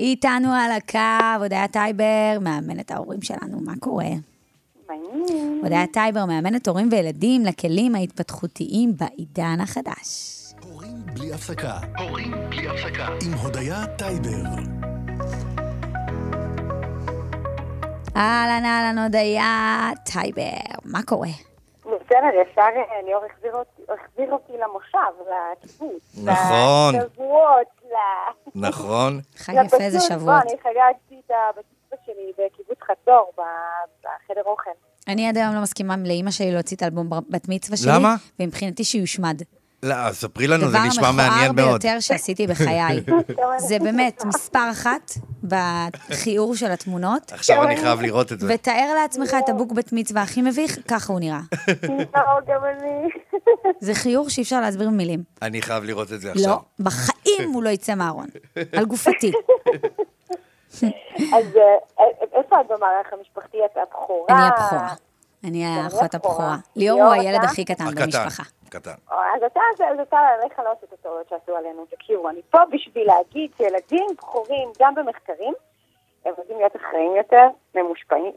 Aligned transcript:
איתנו 0.00 0.48
על 0.52 0.70
הקו, 0.72 0.98
הודיה 1.42 1.68
טייבר, 1.68 2.38
מאמנת 2.40 2.90
ההורים 2.90 3.22
שלנו, 3.22 3.60
מה 3.60 3.72
קורה? 3.80 4.04
מעניין. 4.88 5.60
הודיה 5.62 5.86
טייבר, 5.92 6.24
מאמנת 6.24 6.68
הורים 6.68 6.88
וילדים 6.92 7.44
לכלים 7.44 7.94
ההתפתחותיים 7.94 8.92
בעידן 8.96 9.60
החדש. 9.62 10.36
הורים 10.62 10.96
בלי 11.14 11.32
הפסקה. 11.32 11.78
הורים 11.98 12.32
בלי 12.50 12.68
הפסקה. 12.68 13.06
עם 13.06 13.32
הודיה 13.42 13.86
טייבר. 13.98 14.44
אהלן, 18.16 18.62
אהלן, 18.64 18.98
הודיה 18.98 19.44
טייבר, 20.12 20.50
מה 20.84 21.02
קורה? 21.02 21.28
בסדר, 21.80 22.28
ישר 22.42 22.60
אה, 22.60 23.02
ליאור 23.06 23.22
החזיר 23.32 23.52
אותי- 23.54 23.82
החזיר 23.92 24.32
אותי 24.32 24.52
למושב, 24.52 25.22
לקיבוץ. 25.62 26.02
נכון. 26.24 26.94
לשבועות, 26.94 27.66
ל... 27.96 28.30
נכון. 28.54 29.20
חג 29.36 29.52
יפה 29.66 29.76
זה 29.78 29.96
לפשוט. 29.96 30.02
שבועות. 30.02 30.24
בוא, 30.24 30.34
אני 30.34 30.60
חגגתי 30.62 31.20
את 31.26 31.30
הבת 31.30 31.64
שלי 32.06 32.32
בקיבוץ 32.32 32.78
חצור, 32.82 33.32
בחדר 33.36 34.42
אוכל. 34.46 34.70
אני 35.08 35.28
עד 35.28 35.36
היום 35.36 35.54
לא 35.54 35.60
מסכימה 35.60 35.94
לאימא 36.04 36.30
שלי 36.30 36.52
להוציא 36.52 36.76
את 36.76 36.82
אלבום 36.82 37.10
בת 37.28 37.48
מצווה 37.48 37.76
שלי. 37.76 37.92
למה? 37.92 38.14
ומבחינתי 38.40 38.84
שיושמד. 38.84 39.42
לא, 39.82 39.94
ספרי 40.12 40.46
לנו, 40.46 40.64
זה 40.64 40.70
דבר 40.70 40.86
נשמע 40.86 41.10
מעניין 41.12 41.50
המכוער 41.50 41.52
מאוד. 41.52 41.82
ביותר 41.82 42.00
שעשיתי 42.00 42.46
בחיי. 42.46 43.00
זה 43.68 43.78
באמת 43.78 44.22
מספר 44.24 44.68
אחת 44.72 45.12
בכיעור 45.42 46.56
של 46.56 46.70
התמונות. 46.70 47.32
עכשיו 47.32 47.62
אני 47.62 47.76
חייב 47.76 48.00
לראות 48.00 48.32
את 48.32 48.40
זה. 48.40 48.54
ותאר 48.54 48.94
לעצמך 48.94 49.36
את 49.44 49.48
הבוק 49.48 49.72
בת 49.72 49.92
מצווה 49.92 50.22
הכי 50.22 50.42
מביך, 50.42 50.78
ככה 50.88 51.12
הוא 51.12 51.20
נראה. 51.20 51.40
לא, 52.14 52.20
גם 52.46 52.60
אני. 52.64 53.08
זה 53.80 53.94
חיור 53.94 54.28
שאי 54.28 54.42
אפשר 54.42 54.60
להסביר 54.60 54.88
במילים. 54.88 55.22
אני 55.42 55.62
חייב 55.62 55.84
לראות 55.84 56.12
את 56.12 56.20
זה 56.20 56.32
עכשיו. 56.32 56.50
לא, 56.50 56.60
בחיים 56.80 57.25
הוא 57.54 57.62
לא 57.62 57.68
יצא 57.68 57.94
מהארון. 57.94 58.26
על 58.78 58.84
גופתי. 58.84 59.32
אז 61.34 61.56
אה, 61.56 62.04
איפה 62.32 62.60
את 62.60 62.66
במערך 62.66 63.12
המשפחתי? 63.12 63.64
את 63.64 63.76
הבכורה? 63.76 64.26
אני 64.28 64.46
הבכורה. 64.46 64.94
אני 65.44 65.66
האחות 65.66 66.14
הבכורה. 66.14 66.56
ליאור 66.76 67.02
הוא 67.02 67.12
הילד? 67.12 67.44
הכי 67.44 67.64
קטן 67.64 67.84
במשפחה. 67.84 68.42
קטן. 68.68 68.90
אז 69.10 69.42
אתה, 69.46 69.60
אז 69.92 70.00
אתה, 70.02 70.16
עליך 70.18 70.58
לא 70.58 70.72
עושה 70.72 70.86
את 70.88 70.92
הטעויות 70.92 71.28
שעשו 71.28 71.56
עלינו. 71.56 71.86
תקשיבו, 71.90 72.28
אני 72.28 72.40
פה 72.50 72.58
בשביל 72.72 73.06
להגיד 73.06 73.50
שילדים 73.56 74.06
בכורים, 74.18 74.68
גם 74.80 74.94
במחקרים, 74.94 75.52
הם 76.24 76.32
יודעים 76.38 76.58
להיות 76.58 76.76
אחראים 76.76 77.16
יותר, 77.16 77.46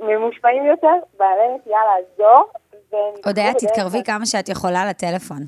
ממושפעים, 0.02 0.66
יותר, 0.66 0.94
בעלי 1.17 1.56
נטייה 1.56 1.80
לעזור, 1.86 2.50
הודיה, 3.25 3.53
בדרך 3.53 3.56
תתקרבי 3.56 4.03
כמה 4.03 4.25
שאת 4.25 4.50
יכולה 4.50 4.86
לטלפון. 4.89 5.41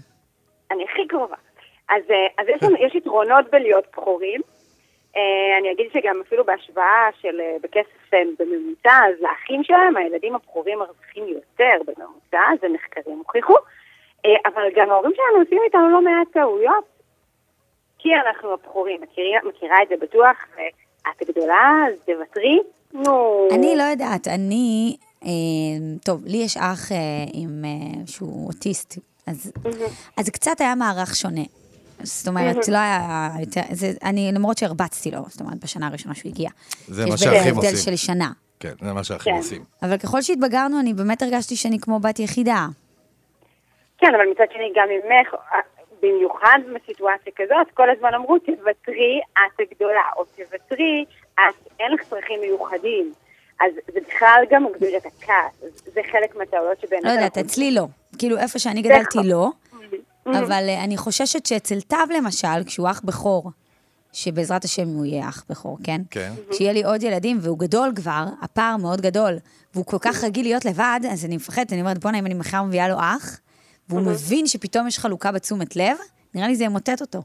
אני 0.71 0.83
הכי 0.83 1.07
קרובה. 1.09 1.35
אז, 1.91 2.11
אה, 2.11 2.27
אז 2.37 2.47
יש, 2.49 2.61
יש 2.79 2.95
יתרונות 2.95 3.45
בלהיות 3.51 3.83
בכורים. 3.91 4.41
אה, 5.15 5.57
אני 5.59 5.71
אגיד 5.71 5.85
שגם 5.93 6.21
אפילו 6.27 6.43
בהשוואה 6.45 7.09
של 7.21 7.41
אה, 7.41 7.55
בכסף 7.61 8.13
בממוצע, 8.39 8.99
אז 9.09 9.15
האחים 9.29 9.63
שלהם, 9.63 9.97
הילדים 9.97 10.35
הבכורים 10.35 10.79
מרוויחים 10.79 11.27
יותר 11.27 11.77
בממוצע, 11.85 12.39
זה 12.61 12.69
מחקרים 12.69 13.17
הוכיחו. 13.17 13.55
אבל 14.45 14.63
גם 14.75 14.89
ההורים 14.89 15.11
שלנו 15.15 15.43
עושים 15.43 15.59
איתנו 15.65 15.89
לא 15.89 16.01
מעט 16.01 16.27
טעויות, 16.33 16.85
כי 17.99 18.09
אנחנו 18.15 18.53
הבכורים. 18.53 19.01
מכירה, 19.01 19.39
מכירה 19.43 19.83
את 19.83 19.87
זה 19.89 19.95
בטוח, 20.01 20.45
את 21.09 21.27
גדולה, 21.27 21.83
אז 21.87 22.05
תוותרי. 22.05 22.59
נו. 22.93 23.47
אני 23.55 23.75
לא 23.77 23.83
יודעת, 23.83 24.27
אני... 24.27 24.95
טוב, 26.05 26.25
לי 26.25 26.37
יש 26.37 26.57
אח 26.57 26.91
עם, 27.33 27.63
שהוא 28.05 28.47
אוטיסט, 28.47 28.99
אז, 29.27 29.53
אז 30.17 30.29
קצת 30.29 30.61
היה 30.61 30.75
מערך 30.75 31.15
שונה. 31.15 31.60
זאת 32.03 32.27
אומרת, 32.27 32.67
לא 32.67 32.77
היה 32.77 33.29
יותר, 33.39 33.61
זה, 33.71 33.91
אני, 34.03 34.31
למרות 34.33 34.57
שהרבצתי 34.57 35.11
לו, 35.11 35.21
זאת 35.27 35.41
אומרת, 35.41 35.63
בשנה 35.63 35.87
הראשונה 35.87 36.15
שהוא 36.15 36.29
הגיע. 36.29 36.49
זה 36.87 37.03
יש 37.03 37.09
מה 37.09 37.17
שהאחים 37.17 37.53
הבדל 37.57 37.71
עושים. 37.71 37.77
של 37.77 37.95
שנה. 37.95 38.31
כן, 38.59 38.73
זה 38.81 38.93
מה 38.93 39.03
שהאחים 39.03 39.33
כן. 39.33 39.37
עושים. 39.37 39.63
אבל 39.83 39.97
ככל 39.97 40.21
שהתבגרנו, 40.21 40.79
אני 40.79 40.93
באמת 40.93 41.21
הרגשתי 41.21 41.55
שאני 41.55 41.79
כמו 41.79 41.99
בת 41.99 42.19
יחידה. 42.19 42.67
כן, 43.97 44.15
אבל 44.15 44.23
מצד 44.31 44.45
שני, 44.53 44.71
גם 44.75 44.87
ממך, 44.89 45.33
אה, 45.33 45.59
במיוחד 46.01 46.59
בסיטואציה 46.75 47.33
כזאת, 47.35 47.67
כל 47.73 47.89
הזמן 47.89 48.13
אמרו, 48.13 48.39
תוותרי, 48.39 49.21
את 49.33 49.59
הגדולה, 49.59 50.01
או 50.17 50.23
תוותרי, 50.35 51.05
את, 51.33 51.67
אין 51.79 51.91
לך 51.91 52.01
צרכים 52.09 52.39
מיוחדים. 52.41 53.13
אז 53.61 53.71
זה 53.93 53.99
בכלל 54.07 54.43
גם 54.49 54.65
מגביר 54.65 54.97
את 54.97 55.05
הכעס. 55.05 55.81
זה 55.93 56.01
חלק 56.11 56.35
מהטעויות 56.35 56.79
שבאמת... 56.79 57.03
לא 57.03 57.09
יודעת, 57.09 57.37
אצלי 57.37 57.71
לא. 57.71 57.87
כאילו, 58.17 58.37
איפה 58.37 58.59
שאני 58.59 58.81
גדלתי 58.81 59.17
לא, 59.23 59.49
Mm-hmm. 59.49 59.60
אבל 60.25 60.63
אה, 60.69 60.83
אני 60.83 60.97
חוששת 60.97 61.45
שאצל 61.45 61.81
תו 61.81 61.97
למשל, 62.17 62.63
כשהוא 62.65 62.89
אח 62.89 63.01
בכור, 63.05 63.51
שבעזרת 64.13 64.63
השם 64.63 64.87
הוא 64.87 65.05
יהיה 65.05 65.29
אח 65.29 65.43
בכור, 65.49 65.77
כן? 65.85 66.01
כן. 66.11 66.29
שיהיה 66.51 66.73
לי 66.73 66.83
עוד 66.83 67.03
ילדים, 67.03 67.37
והוא 67.41 67.59
גדול 67.59 67.89
כבר, 67.95 68.23
הפער 68.41 68.75
מאוד 68.81 69.01
גדול, 69.01 69.33
והוא 69.73 69.85
כל. 69.85 69.97
כך 70.01 70.23
רגיל 70.23 70.45
להיות 70.45 70.65
לבד, 70.65 70.99
אז 71.11 71.25
אני 71.25 71.35
מפחדת, 71.35 71.73
אני 71.73 71.81
אומרת, 71.81 71.97
בואנה, 71.97 72.19
אם 72.19 72.25
אני 72.25 72.33
מחר 72.33 72.63
מביאה 72.63 72.89
לו 72.89 72.95
אח, 72.95 73.39
והוא. 73.89 74.01
מבין 74.01 74.47
שפתאום 74.47 74.87
יש 74.87 74.99
חלוקה 74.99 75.31
בתשומת 75.31 75.75
לב, 75.75 75.97
נראה 76.35 76.47
לי 76.47 76.55
זה 76.55 76.63
ימוטט 76.63 77.01
אותו. 77.01 77.19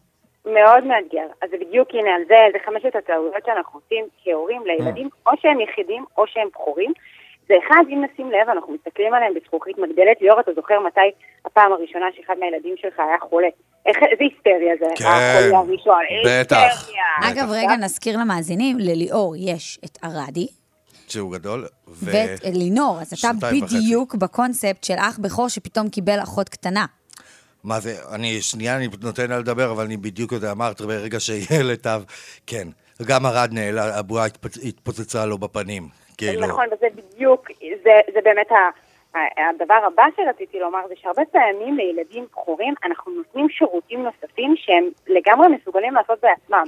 מאוד 0.46 0.84
מאתגר. 0.84 1.26
אז 1.42 1.50
זה 1.50 1.56
בדיוק, 1.60 1.88
הנה, 1.94 2.14
על 2.14 2.22
זה, 2.28 2.34
זה 2.52 2.58
חמשת 2.64 2.96
הטעויות 2.96 3.44
שאנחנו 3.46 3.80
עושים 3.80 4.04
כהורים 4.24 4.62
לילדים, 4.66 5.08
או 5.26 5.32
שהם 5.40 5.60
יחידים 5.60 6.04
או 6.18 6.26
שהם 6.26 6.48
בכורים. 6.52 6.92
זה 7.48 7.54
אחד, 7.66 7.82
אם 7.88 8.04
נשים 8.04 8.30
לב, 8.30 8.48
אנחנו 8.48 8.72
מסתכלים 8.72 9.14
עליהם 9.14 9.34
בזכוכית 9.34 9.78
מגדלת. 9.78 10.20
ליאור, 10.20 10.40
אתה 10.40 10.52
זוכר 10.54 10.80
מתי 10.80 11.10
הפעם 11.58 11.72
הראשונה 11.72 12.06
שאחד 12.16 12.34
מהילדים 12.40 12.74
שלך 12.80 12.94
היה 12.98 13.16
חולה? 13.28 13.46
איך, 13.86 13.96
איזה 13.96 14.24
היסטריה 14.24 14.74
זה? 14.80 14.86
כן, 14.96 15.04
החולה 15.04 15.58
הראשון. 15.58 16.00
בטח. 16.26 16.56
היסטריה. 16.56 17.02
אגב, 17.32 17.48
רגע, 17.50 17.76
נזכיר 17.76 18.18
למאזינים, 18.18 18.78
לליאור 18.78 19.34
יש 19.38 19.78
את 19.84 19.98
ערדי, 20.02 20.46
שהוא 21.08 21.32
גדול. 21.32 21.66
ו- 21.88 22.10
ואת 22.12 22.40
לינור, 22.44 22.98
אז 23.00 23.06
אתה 23.06 23.16
שנתיים 23.16 23.62
וחצי. 23.64 23.76
בדיוק 23.76 24.14
בקונספט 24.14 24.84
של 24.84 24.94
אח 24.98 25.18
בכור 25.18 25.48
שפתאום 25.48 25.88
קיבל 25.88 26.18
אחות 26.22 26.48
קטנה. 26.48 26.86
מה 27.64 27.80
זה, 27.80 27.94
אני, 28.14 28.40
שנייה, 28.40 28.76
אני 28.76 28.88
נותן 29.02 29.30
לה 29.30 29.38
לדבר, 29.38 29.70
אבל 29.72 29.84
אני 29.84 29.96
בדיוק 29.96 30.32
יודע, 30.32 30.50
אמרת 30.52 30.80
ברגע 30.80 31.20
שילד 31.20 31.74
תו, 31.74 31.90
כן. 32.46 32.68
גם 33.06 33.26
ארד 33.26 33.48
נעלה, 33.52 33.98
הבועה 33.98 34.26
התפוצ- 34.26 34.68
התפוצצה 34.68 35.26
לו 35.26 35.38
בפנים. 35.38 35.88
כאילו, 36.18 36.46
נכון, 36.46 36.64
וזה 36.66 36.86
בדיוק, 36.94 37.48
זה, 37.84 37.90
זה 38.14 38.20
באמת 38.24 38.50
ה- 38.52 38.85
הדבר 39.36 39.78
הבא 39.86 40.04
שרציתי 40.16 40.60
לומר, 40.60 40.88
זה 40.88 40.94
שהרבה 40.96 41.22
פעמים 41.24 41.76
לילדים 41.76 42.24
בכורים 42.24 42.74
אנחנו 42.84 43.12
נותנים 43.12 43.48
שירותים 43.48 44.02
נוספים 44.02 44.54
שהם 44.56 44.88
לגמרי 45.06 45.48
מסוגלים 45.48 45.94
לעשות 45.94 46.18
בעצמם. 46.22 46.64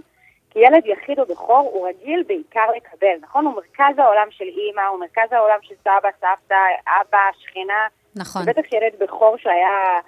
כי 0.50 0.58
ילד 0.58 0.86
יחיד 0.86 1.20
או 1.20 1.26
בכור 1.26 1.70
הוא 1.72 1.88
רגיל 1.88 2.24
בעיקר 2.26 2.66
לקבל, 2.76 3.16
נכון? 3.20 3.44
הוא 3.44 3.54
מרכז 3.54 3.98
העולם 3.98 4.26
של 4.30 4.44
אימא, 4.44 4.80
הוא 4.90 5.00
מרכז 5.00 5.32
העולם 5.32 5.58
של 5.62 5.74
סבא, 5.80 6.08
סבתא, 6.20 6.54
אבא, 7.00 7.18
שכנה. 7.38 7.86
נכון. 8.16 8.42
בטח 8.46 8.62
שילד 8.70 8.92
בכור 8.98 9.36
שהיה 9.36 10.00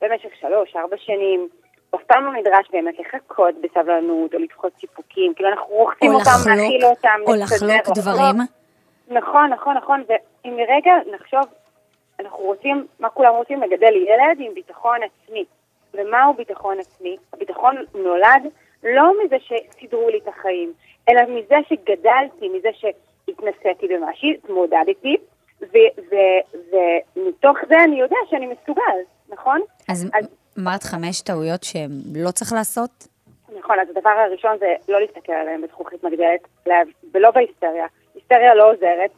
במשך 0.00 0.28
שלוש, 0.40 0.76
ארבע 0.76 0.96
שנים, 0.96 1.48
הוא 1.90 2.00
אף 2.00 2.06
פעם 2.06 2.24
לא 2.24 2.32
נדרש 2.32 2.70
באמת 2.72 2.94
לחכות 2.98 3.54
בסבלנות 3.60 4.34
או 4.34 4.38
לדחות 4.38 4.72
סיפוקים, 4.80 5.34
כאילו 5.34 5.48
אנחנו 5.48 5.66
רוחצים 5.66 6.10
או 6.10 6.18
אותם, 6.18 6.50
להכיל 6.50 6.84
אותם, 6.84 7.20
או 7.26 7.34
לחלוק 7.34 7.98
דברים. 7.98 8.36
נכון, 9.08 9.50
נכון, 9.52 9.76
נכון, 9.76 10.02
ואם 10.08 10.56
לרגע 10.58 10.92
נחשוב, 11.14 11.42
אנחנו 12.20 12.38
רוצים, 12.38 12.86
מה 13.00 13.08
כולם 13.08 13.34
רוצים? 13.34 13.62
לגדל 13.62 13.94
ילד 13.96 14.36
עם 14.38 14.54
ביטחון 14.54 14.98
עצמי. 15.02 15.44
ומהו 15.94 16.34
ביטחון 16.34 16.80
עצמי? 16.80 17.16
הביטחון 17.32 17.76
נולד 17.94 18.42
לא 18.84 19.12
מזה 19.24 19.36
שסידרו 19.40 20.08
לי 20.08 20.18
את 20.18 20.28
החיים, 20.28 20.72
אלא 21.08 21.20
מזה 21.28 21.54
שגדלתי, 21.68 22.48
מזה 22.48 22.68
שהתנסיתי 22.72 23.88
במשהו, 23.88 24.28
התמודדתי, 24.30 25.16
ו- 25.62 26.00
ו- 26.10 26.72
ומתוך 27.16 27.56
זה 27.68 27.74
אני 27.84 28.00
יודע 28.00 28.16
שאני 28.30 28.46
מסוגל, 28.46 28.98
נכון? 29.28 29.60
אז 29.88 30.06
אז- 30.14 30.28
אמרת 30.58 30.82
חמש 30.82 31.20
טעויות 31.20 31.62
שלא 31.64 32.30
צריך 32.30 32.52
לעשות? 32.52 32.90
נכון, 33.58 33.80
אז 33.80 33.88
הדבר 33.90 34.10
הראשון 34.10 34.58
זה 34.58 34.74
לא 34.88 35.00
להסתכל 35.00 35.32
עליהם 35.32 35.62
בזכוכית 35.62 36.04
מגדלת, 36.04 36.40
ולא 37.14 37.30
בהיסטריה. 37.30 37.86
היסטריה 38.14 38.54
לא 38.54 38.72
עוזרת. 38.72 39.10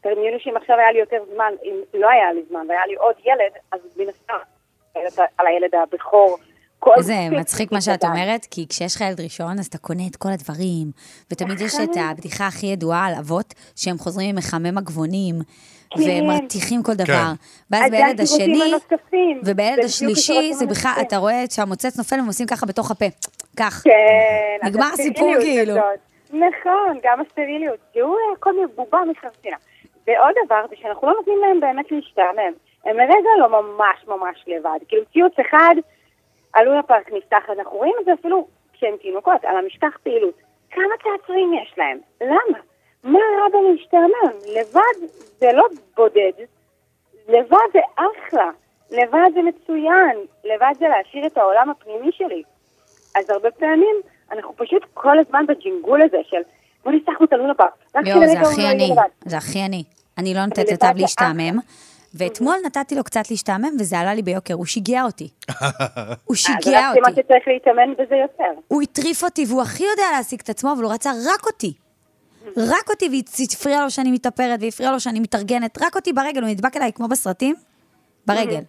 תאמינו 0.00 0.36
שאם 0.38 0.56
עכשיו 0.56 0.76
היה 0.78 0.92
לי 0.92 0.98
יותר 0.98 1.16
זמן, 1.34 1.52
אם 1.64 1.74
לא 1.94 2.08
היה 2.10 2.32
לי 2.32 2.42
זמן 2.50 2.66
והיה 2.68 2.86
לי 2.86 2.94
עוד 2.94 3.14
ילד, 3.24 3.52
אז 3.72 3.80
מן 3.96 4.08
הסתם, 4.08 4.34
על 5.38 5.46
הילד 5.46 5.74
הבכור. 5.74 6.38
כל 6.78 6.94
איזה 6.98 7.14
מצחיק 7.30 7.72
מה 7.72 7.80
שאת. 7.80 8.04
אומרת, 8.04 8.46
כי 8.50 8.66
כשיש 8.68 8.96
לך 8.96 9.00
ילד 9.00 9.20
ראשון, 9.20 9.58
אז 9.58 9.66
אתה 9.66 9.78
קונה 9.78 10.02
את 10.10 10.16
כל 10.16 10.28
הדברים, 10.28 10.86
ותמיד 11.32 11.60
יש 11.60 11.74
נכון. 11.74 11.84
את 11.90 11.96
הבדיחה 11.96 12.46
הכי 12.46 12.66
ידועה 12.66 13.06
על 13.06 13.14
אבות, 13.18 13.54
שהם 13.76 13.98
חוזרים 13.98 14.28
עם 14.28 14.36
מחמם 14.36 14.78
עגבונים, 14.78 15.34
כן. 15.90 16.00
ומרתיחים 16.00 16.82
כל 16.82 16.94
דבר. 16.94 17.32
ואז 17.70 17.84
אז 17.84 17.90
זה 17.90 17.96
בילד 17.96 18.20
השני, 18.20 18.72
ובילד 19.44 19.84
השלישי, 19.84 20.52
זה 20.52 20.66
בכלל. 20.66 20.92
אתה 21.00 21.16
רואה 21.16 21.44
שהמוצץ 21.50 21.98
נופל 21.98 22.16
והם 22.16 22.26
עושים 22.26 22.46
ככה 22.46 22.66
בתוך 22.66 22.90
הפה. 22.90 23.06
כך. 23.56 23.82
כן. 23.84 24.66
נגמר 24.66 24.86
הסיפור, 24.92 25.34
כאילו. 25.40 25.74
נכון, 26.28 26.98
גם 27.02 27.20
הסטריליות. 27.20 27.78
תראו 27.94 28.14
הכל 28.36 28.50
מבובה 28.64 28.98
מחרסינה. 29.10 29.56
ועוד 30.08 30.34
דבר 30.46 30.66
זה 30.70 30.76
שאנחנו 30.82 31.06
לא 31.06 31.14
נותנים 31.14 31.38
להם 31.38 31.60
באמת 31.60 31.92
להשתעמם. 31.92 32.52
הם 32.84 32.96
לרגע 32.96 33.30
לא 33.38 33.48
ממש 33.48 34.04
ממש 34.06 34.44
לבד. 34.46 34.78
כאילו 34.88 35.04
ציוץ 35.12 35.32
אחד, 35.38 35.74
הלונה 36.54 36.82
פארק 36.82 37.12
נפתח, 37.12 37.50
אנחנו 37.58 37.76
רואים 37.76 37.94
את 38.00 38.04
זה 38.04 38.12
אפילו 38.12 38.46
כשהם 38.72 38.96
תינוקות, 39.02 39.44
על 39.44 39.56
המשטח 39.56 39.98
פעילות. 40.02 40.34
כמה 40.70 40.94
צעצועים 41.02 41.54
יש 41.54 41.74
להם? 41.76 41.98
למה? 42.20 42.58
מה 43.04 43.18
רע 43.18 43.48
בלהשתעמם? 43.52 44.38
לבד 44.56 45.08
זה 45.38 45.52
לא 45.52 45.64
בודד, 45.96 46.32
לבד 47.28 47.68
זה 47.72 47.80
אחלה, 47.96 48.50
לבד 48.90 49.30
זה 49.34 49.40
מצוין, 49.42 50.16
לבד 50.44 50.72
זה 50.78 50.88
להשאיר 50.88 51.26
את 51.26 51.38
העולם 51.38 51.70
הפנימי 51.70 52.12
שלי. 52.12 52.42
אז 53.16 53.30
הרבה 53.30 53.50
פעמים 53.50 53.96
אנחנו 54.32 54.56
פשוט 54.56 54.84
כל 54.94 55.18
הזמן 55.18 55.46
בג'ינגול 55.46 56.02
הזה 56.02 56.18
של 56.30 56.40
בוא 56.84 56.92
נפתח 56.92 57.12
את 57.24 57.32
הלונה 57.32 57.54
פארק. 57.54 57.70
יואו, 58.06 58.20
זה 58.26 58.40
הכי 58.40 58.66
אני, 58.70 58.90
זה 59.24 59.36
הכי 59.36 59.58
אני. 59.66 59.84
אני 60.18 60.34
לא 60.34 60.46
נותנת 60.46 60.72
לטב 60.72 60.92
להשתעמם. 60.96 61.58
ואתמול 62.14 62.54
נתתי 62.66 62.94
לו 62.94 63.04
קצת 63.04 63.30
להשתעמם, 63.30 63.76
וזה 63.80 63.98
עלה 63.98 64.14
לי 64.14 64.22
ביוקר, 64.22 64.54
הוא 64.54 64.66
שיגע 64.66 65.02
אותי. 65.02 65.28
הוא 66.28 66.36
שיגע 66.36 66.90
אז 66.90 66.96
רק 66.96 67.08
אותי. 67.08 67.22
שצריך 67.22 67.48
להתאמן 67.48 67.92
בזה 67.92 68.16
יותר. 68.16 68.60
הוא 68.68 68.82
הטריף 68.82 69.24
אותי, 69.24 69.44
והוא 69.48 69.62
הכי 69.62 69.82
יודע 69.82 70.02
להשיג 70.16 70.40
את 70.44 70.48
עצמו, 70.48 70.72
אבל 70.72 70.84
הוא 70.84 70.92
רצה 70.92 71.10
רק 71.10 71.46
אותי. 71.46 71.72
רק 72.56 72.90
אותי, 72.90 73.08
והפריע 73.38 73.82
לו 73.82 73.90
שאני 73.90 74.10
מתאפרת, 74.10 74.58
והפריע 74.62 74.92
לו 74.92 75.00
שאני 75.00 75.20
מתארגנת, 75.20 75.78
רק 75.82 75.96
אותי 75.96 76.12
ברגל, 76.12 76.40
הוא 76.40 76.50
נדבק 76.50 76.76
אליי 76.76 76.92
כמו 76.92 77.08
בסרטים, 77.08 77.54
ברגל. 78.26 78.60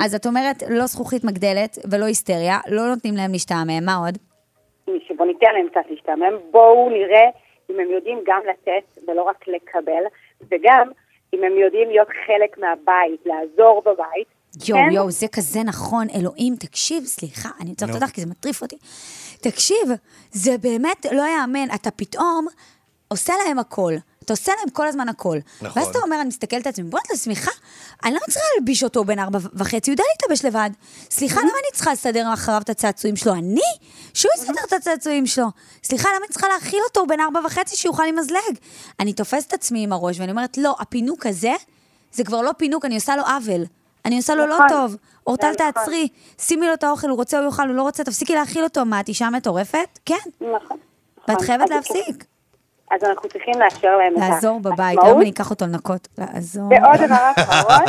אז 0.00 0.14
את 0.14 0.26
אומרת, 0.26 0.62
לא 0.70 0.86
זכוכית 0.86 1.24
מגדלת 1.24 1.78
ולא 1.90 2.04
היסטריה, 2.04 2.58
לא 2.68 2.88
נותנים 2.88 3.14
להם 3.14 3.32
להשתעמם, 3.32 3.84
מה 3.84 3.94
עוד? 3.96 4.18
שבוא 5.08 5.26
ניתן 5.26 5.46
להם 5.54 5.68
קצת 5.68 5.90
להשתעמם, 5.90 6.32
בואו 6.50 6.90
נראה 6.90 7.30
אם 7.70 7.80
הם 7.80 7.90
יודעים 7.90 8.18
גם 8.26 8.40
לתת 8.50 9.08
ולא 9.08 9.22
רק 9.22 9.48
לקבל, 9.48 10.02
וגם 10.42 10.90
אם 11.34 11.44
הם 11.44 11.58
יודעים 11.58 11.88
להיות 11.88 12.08
חלק 12.08 12.58
מהבית, 12.58 13.20
לעזור 13.26 13.82
בבית. 13.86 14.28
יואו, 14.68 14.80
כן? 14.80 14.94
יואו, 14.94 15.10
זה 15.10 15.26
כזה 15.28 15.62
נכון. 15.62 16.06
אלוהים, 16.14 16.54
תקשיב, 16.60 17.04
סליחה, 17.04 17.48
אני 17.60 17.70
עוצרת 17.70 17.88
נו. 17.88 17.94
אותך 17.94 18.06
כי 18.06 18.20
זה 18.20 18.26
מטריף 18.26 18.62
אותי. 18.62 18.76
תקשיב, 19.40 19.88
זה 20.30 20.58
באמת 20.58 21.06
לא 21.12 21.22
יאמן. 21.22 21.74
אתה 21.74 21.90
פתאום 21.90 22.46
עושה 23.08 23.32
להם 23.46 23.58
הכל. 23.58 23.92
אתה 24.28 24.32
עושה 24.32 24.52
להם 24.58 24.70
כל 24.70 24.88
הזמן 24.88 25.08
הכל. 25.08 25.38
נכון. 25.62 25.82
ואז 25.82 25.88
אתה 25.90 25.98
אומר, 25.98 26.16
אני 26.20 26.28
מסתכלת 26.28 26.66
על 26.66 26.70
עצמי, 26.70 26.84
בוא 26.84 26.98
נתן 26.98 27.16
סליחה, 27.16 27.50
אני 28.04 28.14
לא 28.14 28.20
צריכה 28.30 28.40
להלביש 28.54 28.84
אותו 28.84 29.04
בן 29.04 29.18
ארבע 29.18 29.38
וחצי, 29.54 29.90
הוא 29.90 29.94
יודע 29.94 30.04
להתלבש 30.12 30.44
לבד. 30.44 30.70
סליחה, 31.10 31.40
למה 31.40 31.50
אני 31.50 31.72
צריכה 31.72 31.92
לסדר 31.92 32.32
אחריו 32.34 32.60
את 32.60 32.70
הצעצועים 32.70 33.16
שלו? 33.16 33.32
אני? 33.32 33.60
שהוא 34.14 34.32
יסדר 34.36 34.60
את 34.68 34.72
הצעצועים 34.72 35.26
שלו. 35.26 35.46
סליחה, 35.84 36.08
למה 36.08 36.18
אני 36.18 36.28
צריכה 36.28 36.48
להאכיל 36.48 36.80
אותו, 36.88 37.00
הוא 37.00 37.08
בן 37.08 37.20
ארבע 37.20 37.40
וחצי, 37.44 37.76
שיוכל 37.76 38.02
למזלג? 38.06 38.58
אני 39.00 39.12
תופסת 39.12 39.48
את 39.48 39.52
עצמי 39.52 39.82
עם 39.82 39.92
הראש, 39.92 40.20
ואני 40.20 40.30
אומרת, 40.30 40.58
לא, 40.58 40.76
הפינוק 40.80 41.26
הזה, 41.26 41.52
זה 42.12 42.24
כבר 42.24 42.40
לא 42.42 42.50
פינוק, 42.56 42.84
אני 42.84 42.94
עושה 42.94 43.16
לו 43.16 43.22
עוול. 43.22 43.64
אני 44.04 44.16
עושה 44.16 44.34
לו 44.34 44.46
לא 44.46 44.54
נכון. 44.54 44.68
טוב. 44.68 44.96
אורטל, 45.26 45.50
נכון. 45.60 45.72
תעצרי, 45.72 46.08
שימי 46.38 46.66
לו 46.66 46.74
את 46.74 46.84
האוכל, 46.84 47.08
הוא 47.08 47.16
רוצה, 47.16 47.38
הוא 47.38 47.46
יאכל, 47.46 47.68
הוא 47.68 47.74
לא 47.74 47.82
רוצה, 47.82 48.04
תפסיקי 48.04 48.34
להאכיל 48.34 48.64
אותו. 48.64 48.84
מה, 48.84 49.00
את 49.00 49.08
אישה 49.08 49.30
מטורפת? 49.30 49.98
כן. 50.04 50.14
נכון. 50.40 50.78
ואת 51.18 51.30
נכון. 51.30 51.46
חייבת 51.46 51.70
להפסיק. 51.70 52.24
אז 52.90 53.04
אנחנו 53.04 53.28
צריכים 53.28 53.54
לאשר 53.60 53.96
להם 53.96 54.12
את 54.14 54.18
לעזור 54.18 54.60
בבית. 54.60 54.98
היום 55.02 55.20
אני 55.20 55.30
אקח 55.30 55.50
אותו 55.50 55.64
לנקות. 55.66 56.08
לעזור. 56.18 56.64
ועוד 56.70 56.96
דבר 57.06 57.30
אחרון, 57.36 57.84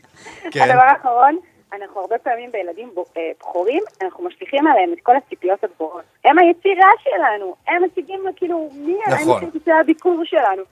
כן. 0.52 0.60
הדבר 0.60 0.82
האחרון, 0.82 1.36
אנחנו 1.72 2.00
הרבה 2.00 2.18
פעמים 2.18 2.52
בילדים 2.52 2.90
אה, 3.16 3.22
בכורים, 3.40 3.82
אנחנו 4.02 4.24
משליכים 4.24 4.66
עליהם 4.66 4.92
את 4.92 4.98
כל 5.02 5.16
הציפיות 5.16 5.64
הגבוהות. 5.64 6.04
הם 6.24 6.38
היצירה 6.38 6.88
שלנו, 7.02 7.54
הם 7.68 7.82
מציגים 7.84 8.20
כאילו 8.36 8.68
מי 8.72 8.96
נכון. 9.06 9.28
האנשים 9.32 9.60
שזה 9.60 9.74
הביקור 9.80 10.24
שלנו. 10.24 10.62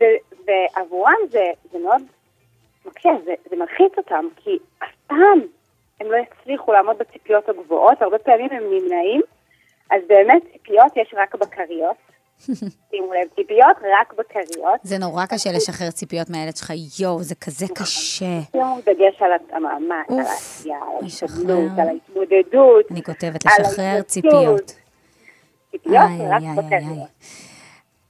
ו- 0.00 0.20
ועבורם 0.46 1.16
זה, 1.30 1.44
זה 1.72 1.78
מאוד 1.78 2.02
מקשה, 2.86 3.10
זה, 3.24 3.34
זה 3.50 3.56
מלחיץ 3.56 3.92
אותם, 3.96 4.24
כי 4.36 4.58
אף 4.78 4.88
פעם 5.06 5.40
הם 6.00 6.06
לא 6.10 6.16
יצליחו 6.16 6.72
לעמוד 6.72 6.98
בציפיות 6.98 7.48
הגבוהות, 7.48 8.02
הרבה 8.02 8.18
פעמים 8.18 8.48
הם 8.50 8.62
נמנעים, 8.70 9.22
אז 9.90 10.02
באמת 10.08 10.42
ציפיות 10.52 10.96
יש 10.96 11.14
רק 11.16 11.34
בכריות. 11.34 11.96
שימו 12.90 13.12
לב, 13.12 13.28
ציפיות 13.36 13.76
רק 14.00 14.14
בכריות. 14.18 14.80
זה 14.82 14.98
נורא 14.98 15.26
קשה 15.26 15.52
לשחרר 15.52 15.90
ציפיות 15.90 16.30
מהילד 16.30 16.56
שלך, 16.56 16.72
יואו, 17.00 17.22
זה 17.22 17.34
כזה 17.34 17.66
קשה. 17.74 18.40
שימו 18.52 18.78
דגש 18.86 19.22
על 19.22 19.30
המאמץ, 19.52 20.10
על 20.10 20.18
העשייה, 20.18 20.78
על 21.78 21.88
ההתמודדות. 21.88 22.90
אני 22.90 23.02
כותבת, 23.02 23.44
לשחרר. 23.46 24.02
ציפיות. 24.02 24.72
ציפיות 25.70 26.02
רק. 26.30 26.42
בכריות. 26.56 27.08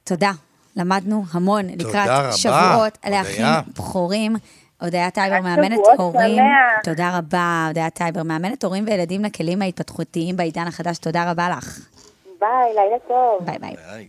תודה. 0.05 0.31
למדנו 0.77 1.23
המון 1.32 1.67
לקראת 1.67 2.35
שבועות. 2.37 2.99
לאחים 3.11 3.44
בכורים. 3.77 4.37
הודיה 4.81 5.11
טייבר, 5.11 5.41
מאמנת 5.41 5.79
הורים. 5.99 6.37
שמח. 6.37 6.82
תודה 6.85 7.19
רבה, 7.19 7.65
הודיה 7.69 7.91
טייבר, 7.91 8.23
מאמנת 8.23 8.65
הורים 8.65 8.85
וילדים 8.87 9.25
לכלים 9.25 9.62
ההתפתחותיים 9.62 10.37
בעידן 10.37 10.67
החדש. 10.67 10.99
תודה 10.99 11.31
רבה 11.31 11.49
לך. 11.49 11.79
ביי, 12.41 12.75
לילה 12.75 12.99
טוב. 13.09 13.47
ביי 13.47 13.59
ביי. 13.59 13.75
ביי. 13.93 14.06